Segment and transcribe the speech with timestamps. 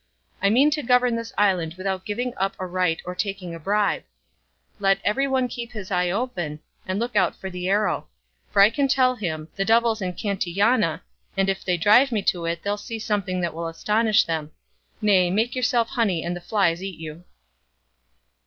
[0.41, 4.01] I mean to govern this island without giving up a right or taking a bribe;
[4.79, 8.07] let everyone keep his eye open, and look out for the arrow;
[8.49, 11.03] for I can tell them 'the devil's in Cantillana,'
[11.37, 14.49] and if they drive me to it they'll see something that will astonish them.
[15.03, 15.29] Nay!
[15.29, 17.23] make yourself honey and the flies eat you."